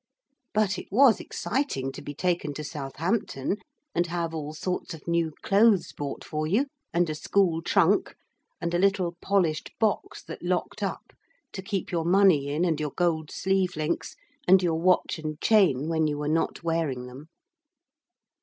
[0.55, 3.57] But it was exciting to be taken to Southampton,
[3.93, 8.15] and have all sorts of new clothes bought for you, and a school trunk,
[8.59, 11.13] and a little polished box that locked up,
[11.53, 14.15] to keep your money in and your gold sleeve links,
[14.47, 17.27] and your watch and chain when you were not wearing them.